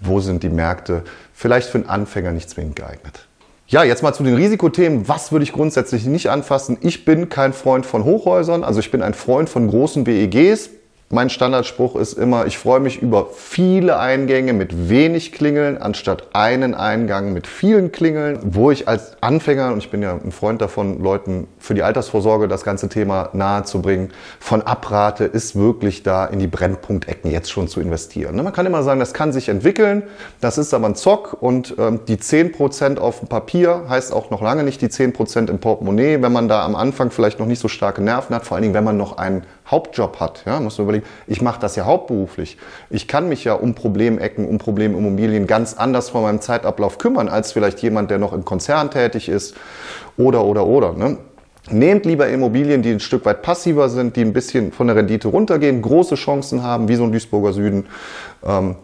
Wo 0.00 0.18
sind 0.18 0.42
die 0.42 0.48
Märkte? 0.48 1.04
Vielleicht 1.32 1.68
für 1.68 1.78
einen 1.78 1.88
Anfänger 1.88 2.32
nicht 2.32 2.50
zwingend 2.50 2.74
geeignet. 2.74 3.28
Ja, 3.68 3.84
jetzt 3.84 4.02
mal 4.02 4.12
zu 4.12 4.24
den 4.24 4.34
Risikothemen. 4.34 5.06
Was 5.06 5.30
würde 5.30 5.44
ich 5.44 5.52
grundsätzlich 5.52 6.06
nicht 6.06 6.28
anfassen? 6.28 6.76
Ich 6.80 7.04
bin 7.04 7.28
kein 7.28 7.52
Freund 7.52 7.86
von 7.86 8.02
Hochhäusern, 8.02 8.64
also 8.64 8.80
ich 8.80 8.90
bin 8.90 9.00
ein 9.00 9.14
Freund 9.14 9.48
von 9.48 9.68
großen 9.68 10.06
WEGs. 10.06 10.70
Mein 11.14 11.28
Standardspruch 11.28 11.96
ist 11.96 12.14
immer, 12.14 12.46
ich 12.46 12.56
freue 12.56 12.80
mich 12.80 13.02
über 13.02 13.26
viele 13.36 13.98
Eingänge 13.98 14.54
mit 14.54 14.88
wenig 14.88 15.32
Klingeln, 15.32 15.76
anstatt 15.76 16.28
einen 16.32 16.74
Eingang 16.74 17.34
mit 17.34 17.46
vielen 17.46 17.92
Klingeln, 17.92 18.38
wo 18.44 18.70
ich 18.70 18.88
als 18.88 19.18
Anfänger, 19.20 19.72
und 19.72 19.76
ich 19.76 19.90
bin 19.90 20.00
ja 20.00 20.14
ein 20.14 20.32
Freund 20.32 20.62
davon, 20.62 21.02
Leuten 21.02 21.48
für 21.58 21.74
die 21.74 21.82
Altersvorsorge 21.82 22.48
das 22.48 22.64
ganze 22.64 22.88
Thema 22.88 23.28
nahezubringen, 23.34 24.08
von 24.40 24.62
abrate, 24.62 25.24
ist 25.24 25.54
wirklich 25.54 26.02
da 26.02 26.24
in 26.24 26.38
die 26.38 26.46
Brennpunktecken 26.46 27.30
jetzt 27.30 27.52
schon 27.52 27.68
zu 27.68 27.82
investieren. 27.82 28.34
Man 28.36 28.54
kann 28.54 28.64
immer 28.64 28.82
sagen, 28.82 28.98
das 28.98 29.12
kann 29.12 29.34
sich 29.34 29.50
entwickeln, 29.50 30.04
das 30.40 30.56
ist 30.56 30.72
aber 30.72 30.86
ein 30.86 30.94
Zock 30.94 31.36
und 31.42 31.74
ähm, 31.78 32.00
die 32.08 32.16
10% 32.16 32.96
auf 32.96 33.18
dem 33.18 33.28
Papier 33.28 33.82
heißt 33.86 34.14
auch 34.14 34.30
noch 34.30 34.40
lange 34.40 34.62
nicht 34.62 34.80
die 34.80 34.88
10% 34.88 35.50
im 35.50 35.58
Portemonnaie, 35.58 36.22
wenn 36.22 36.32
man 36.32 36.48
da 36.48 36.64
am 36.64 36.74
Anfang 36.74 37.10
vielleicht 37.10 37.38
noch 37.38 37.46
nicht 37.46 37.60
so 37.60 37.68
starke 37.68 38.00
Nerven 38.00 38.34
hat, 38.34 38.46
vor 38.46 38.54
allen 38.54 38.62
Dingen, 38.62 38.74
wenn 38.74 38.84
man 38.84 38.96
noch 38.96 39.18
einen 39.18 39.42
Hauptjob 39.66 40.20
hat. 40.20 40.42
Ja, 40.44 40.60
muss 40.60 40.78
man 40.78 40.86
überlegen, 40.86 41.06
ich 41.26 41.40
mache 41.40 41.60
das 41.60 41.76
ja 41.76 41.84
hauptberuflich. 41.84 42.58
Ich 42.90 43.08
kann 43.08 43.28
mich 43.28 43.44
ja 43.44 43.54
um 43.54 43.74
Problemecken, 43.74 44.48
um 44.48 44.58
Problemimmobilien 44.58 45.46
ganz 45.46 45.74
anders 45.74 46.10
von 46.10 46.22
meinem 46.22 46.40
Zeitablauf 46.40 46.98
kümmern, 46.98 47.28
als 47.28 47.52
vielleicht 47.52 47.80
jemand, 47.80 48.10
der 48.10 48.18
noch 48.18 48.32
im 48.32 48.44
Konzern 48.44 48.90
tätig 48.90 49.28
ist 49.28 49.54
oder, 50.16 50.44
oder, 50.44 50.66
oder. 50.66 50.92
Ne? 50.92 51.18
Nehmt 51.70 52.06
lieber 52.06 52.28
Immobilien, 52.28 52.82
die 52.82 52.90
ein 52.90 53.00
Stück 53.00 53.24
weit 53.24 53.42
passiver 53.42 53.88
sind, 53.88 54.16
die 54.16 54.22
ein 54.22 54.32
bisschen 54.32 54.72
von 54.72 54.88
der 54.88 54.96
Rendite 54.96 55.28
runtergehen, 55.28 55.80
große 55.80 56.16
Chancen 56.16 56.62
haben, 56.62 56.88
wie 56.88 56.96
so 56.96 57.04
ein 57.04 57.12
Duisburger 57.12 57.52
Süden. 57.52 57.86
Ähm, 58.44 58.76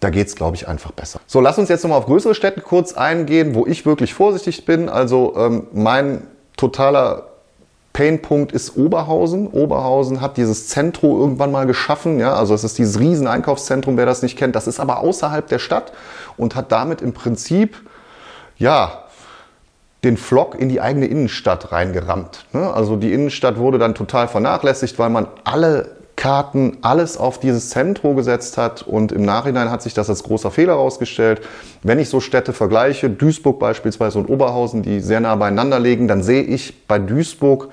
da 0.00 0.10
geht's, 0.10 0.34
glaube 0.34 0.56
ich, 0.56 0.68
einfach 0.68 0.92
besser. 0.92 1.20
So, 1.26 1.40
lass 1.40 1.58
uns 1.58 1.68
jetzt 1.68 1.82
nochmal 1.82 1.98
auf 1.98 2.06
größere 2.06 2.34
Städte 2.34 2.60
kurz 2.60 2.92
eingehen, 2.94 3.54
wo 3.54 3.66
ich 3.66 3.86
wirklich 3.86 4.14
vorsichtig 4.14 4.64
bin. 4.64 4.88
Also 4.88 5.34
ähm, 5.36 5.66
mein 5.72 6.26
totaler 6.56 7.29
Painpunkt 7.92 8.52
ist 8.52 8.76
Oberhausen. 8.76 9.48
Oberhausen 9.48 10.20
hat 10.20 10.36
dieses 10.36 10.68
Zentrum 10.68 11.18
irgendwann 11.18 11.50
mal 11.50 11.66
geschaffen. 11.66 12.20
Ja, 12.20 12.34
also 12.34 12.54
es 12.54 12.64
ist 12.64 12.78
dieses 12.78 13.00
riesen 13.00 13.26
Einkaufszentrum, 13.26 13.96
wer 13.96 14.06
das 14.06 14.22
nicht 14.22 14.38
kennt. 14.38 14.54
Das 14.54 14.66
ist 14.66 14.80
aber 14.80 15.00
außerhalb 15.00 15.46
der 15.48 15.58
Stadt 15.58 15.92
und 16.36 16.54
hat 16.54 16.70
damit 16.72 17.02
im 17.02 17.12
Prinzip, 17.12 17.76
ja, 18.58 19.04
den 20.04 20.16
Flock 20.16 20.58
in 20.58 20.68
die 20.68 20.80
eigene 20.80 21.06
Innenstadt 21.06 21.72
reingerammt. 21.72 22.46
Ne? 22.52 22.72
Also 22.72 22.96
die 22.96 23.12
Innenstadt 23.12 23.58
wurde 23.58 23.78
dann 23.78 23.94
total 23.94 24.28
vernachlässigt, 24.28 24.98
weil 24.98 25.10
man 25.10 25.26
alle 25.44 25.99
Karten, 26.20 26.76
alles 26.82 27.16
auf 27.16 27.40
dieses 27.40 27.70
Zentrum 27.70 28.14
gesetzt 28.14 28.58
hat 28.58 28.82
und 28.82 29.10
im 29.10 29.24
Nachhinein 29.24 29.70
hat 29.70 29.80
sich 29.80 29.94
das 29.94 30.10
als 30.10 30.22
großer 30.22 30.50
Fehler 30.50 30.74
herausgestellt. 30.74 31.40
Wenn 31.82 31.98
ich 31.98 32.10
so 32.10 32.20
Städte 32.20 32.52
vergleiche, 32.52 33.08
Duisburg 33.08 33.58
beispielsweise 33.58 34.18
und 34.18 34.28
Oberhausen, 34.28 34.82
die 34.82 35.00
sehr 35.00 35.20
nah 35.20 35.34
beieinander 35.36 35.80
liegen, 35.80 36.08
dann 36.08 36.22
sehe 36.22 36.42
ich 36.42 36.86
bei 36.86 36.98
Duisburg 36.98 37.70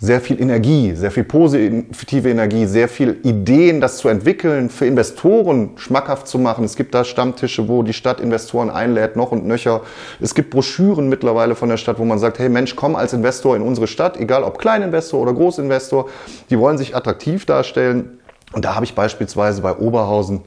sehr 0.00 0.20
viel 0.20 0.40
Energie, 0.40 0.94
sehr 0.94 1.10
viel 1.10 1.24
positive 1.24 2.30
Energie, 2.30 2.66
sehr 2.66 2.88
viel 2.88 3.18
Ideen, 3.24 3.80
das 3.80 3.98
zu 3.98 4.08
entwickeln, 4.08 4.70
für 4.70 4.86
Investoren 4.86 5.70
schmackhaft 5.76 6.28
zu 6.28 6.38
machen. 6.38 6.64
Es 6.64 6.76
gibt 6.76 6.94
da 6.94 7.02
Stammtische, 7.02 7.68
wo 7.68 7.82
die 7.82 7.92
Stadt 7.92 8.20
Investoren 8.20 8.70
einlädt, 8.70 9.16
noch 9.16 9.32
und 9.32 9.44
nöcher. 9.44 9.82
Es 10.20 10.36
gibt 10.36 10.50
Broschüren 10.50 11.08
mittlerweile 11.08 11.56
von 11.56 11.68
der 11.68 11.78
Stadt, 11.78 11.98
wo 11.98 12.04
man 12.04 12.20
sagt, 12.20 12.38
hey 12.38 12.48
Mensch, 12.48 12.76
komm 12.76 12.94
als 12.94 13.12
Investor 13.12 13.56
in 13.56 13.62
unsere 13.62 13.88
Stadt, 13.88 14.16
egal 14.16 14.44
ob 14.44 14.58
Kleininvestor 14.58 15.20
oder 15.20 15.32
Großinvestor. 15.32 16.08
Die 16.48 16.58
wollen 16.60 16.78
sich 16.78 16.94
attraktiv 16.94 17.44
darstellen. 17.44 18.20
Und 18.52 18.64
da 18.64 18.76
habe 18.76 18.84
ich 18.84 18.94
beispielsweise 18.94 19.62
bei 19.62 19.76
Oberhausen 19.76 20.42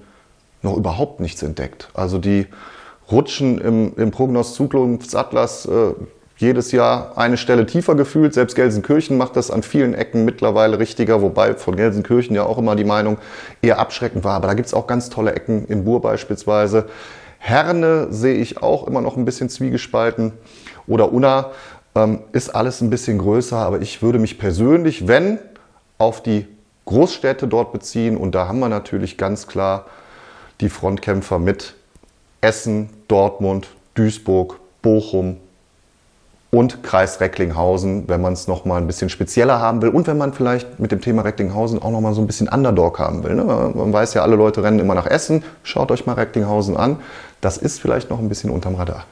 noch 0.62 0.77
überhaupt 0.77 1.20
nichts 1.20 1.43
entdeckt. 1.43 1.89
Also 1.93 2.20
die 2.20 2.48
rutschen 3.12 3.60
im, 3.60 3.93
im 3.98 4.12
Prognoszukunftsatlas 4.12 5.65
äh, 5.65 5.93
jedes 6.41 6.71
Jahr 6.71 7.17
eine 7.17 7.38
Stelle 7.38 7.65
tiefer 7.65 7.95
gefühlt. 7.95 8.33
Selbst 8.33 8.55
Gelsenkirchen 8.55 9.17
macht 9.17 9.36
das 9.36 9.51
an 9.51 9.63
vielen 9.63 9.93
Ecken 9.93 10.25
mittlerweile 10.25 10.79
richtiger, 10.79 11.21
wobei 11.21 11.55
von 11.55 11.75
Gelsenkirchen 11.75 12.36
ja 12.36 12.43
auch 12.43 12.57
immer 12.57 12.75
die 12.75 12.83
Meinung 12.83 13.17
eher 13.62 13.79
abschreckend 13.79 14.24
war. 14.24 14.36
Aber 14.36 14.48
da 14.48 14.53
gibt's 14.53 14.74
auch 14.74 14.88
ganz 14.88 15.10
tolle 15.10 15.33
Ecken, 15.33 15.65
in 15.65 15.86
Bur 15.86 16.01
beispielsweise. 16.01 16.88
Herne 17.38 18.07
sehe 18.12 18.36
ich 18.36 18.62
auch 18.62 18.86
immer 18.88 19.01
noch 19.01 19.17
ein 19.17 19.25
bisschen 19.25 19.50
zwiegespalten. 19.50 20.33
Oder 20.88 21.12
Unna 21.12 21.51
ähm, 21.95 22.19
ist 22.31 22.50
alles 22.50 22.81
ein 22.81 22.89
bisschen 22.89 23.17
größer, 23.17 23.57
aber 23.57 23.81
ich 23.81 24.01
würde 24.01 24.19
mich 24.19 24.38
persönlich, 24.38 25.07
wenn, 25.07 25.39
auf 25.98 26.21
die 26.21 26.48
Großstädte 26.86 27.48
dort 27.48 27.71
beziehen. 27.71 28.17
Und 28.17 28.36
da 28.36 28.48
haben 28.48 28.60
wir 28.60 28.69
natürlich 28.69 29.17
ganz 29.17 29.48
klar 29.48 29.86
die 30.60 30.69
Frontkämpfer 30.69 31.39
mit 31.39 31.75
Essen, 32.41 32.89
Dortmund, 33.07 33.69
Duisburg, 33.95 34.60
Bochum, 34.81 35.38
und 36.51 36.84
Kreis 36.84 37.22
Recklinghausen, 37.22 38.10
wenn 38.10 38.22
man 38.22 38.34
es 38.34 38.48
nochmal 38.48 38.81
ein 38.81 38.88
bisschen 38.88 39.10
spezieller 39.10 39.60
haben 39.60 39.81
will 39.81 39.89
und 39.89 40.05
wenn 40.08 40.17
man 40.17 40.34
vielleicht 40.34 40.79
mit 40.79 40.91
dem 40.91 41.00
Thema 41.00 41.22
Recklinghausen 41.22 41.81
auch 41.81 41.91
nochmal 41.91 42.13
so 42.13 42.22
ein 42.22 42.27
bisschen 42.27 42.50
Underdog 42.50 43.00
haben 43.00 43.24
will. 43.24 43.36
Ne? 43.36 43.43
Man 43.43 43.93
weiß 43.93 44.13
ja, 44.15 44.22
alle 44.22 44.36
Leute 44.36 44.62
rennen 44.62 44.79
immer 44.79 44.93
nach 44.93 45.08
Essen. 45.08 45.43
Schaut 45.63 45.91
euch 45.91 46.05
mal 46.05 46.13
Recklinghausen 46.13 46.75
an. 46.75 46.98
Das 47.39 47.58
ist 47.58 47.79
vielleicht 47.79 48.10
noch 48.10 48.20
ein 48.20 48.27
bisschen 48.27 48.50
unterm 48.50 48.75
Radar. 48.75 49.05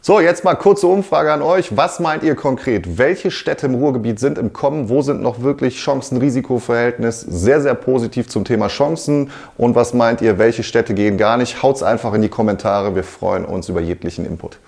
So, 0.00 0.20
jetzt 0.20 0.42
mal 0.42 0.54
kurze 0.54 0.86
Umfrage 0.86 1.32
an 1.32 1.42
euch. 1.42 1.76
Was 1.76 2.00
meint 2.00 2.22
ihr 2.22 2.34
konkret? 2.34 2.96
Welche 2.96 3.30
Städte 3.30 3.66
im 3.66 3.74
Ruhrgebiet 3.74 4.18
sind 4.18 4.38
im 4.38 4.54
Kommen? 4.54 4.88
Wo 4.88 5.02
sind 5.02 5.20
noch 5.20 5.42
wirklich 5.42 5.76
Chancen-Risiko-Verhältnis? 5.76 7.20
Sehr, 7.20 7.60
sehr 7.60 7.74
positiv 7.74 8.28
zum 8.28 8.44
Thema 8.44 8.68
Chancen. 8.68 9.30
Und 9.58 9.74
was 9.74 9.92
meint 9.92 10.22
ihr? 10.22 10.38
Welche 10.38 10.62
Städte 10.62 10.94
gehen 10.94 11.18
gar 11.18 11.36
nicht? 11.36 11.62
Haut's 11.62 11.82
einfach 11.82 12.14
in 12.14 12.22
die 12.22 12.30
Kommentare. 12.30 12.94
Wir 12.94 13.04
freuen 13.04 13.44
uns 13.44 13.68
über 13.68 13.80
jeglichen 13.80 14.24
Input. 14.24 14.58